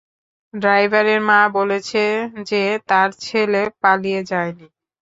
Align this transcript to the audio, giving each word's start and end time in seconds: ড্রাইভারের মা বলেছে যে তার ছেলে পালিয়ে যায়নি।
ড্রাইভারের 0.53 1.19
মা 1.21 1.39
বলেছে 1.57 2.03
যে 2.49 2.61
তার 2.89 3.09
ছেলে 3.23 3.61
পালিয়ে 3.81 4.21
যায়নি। 4.23 4.67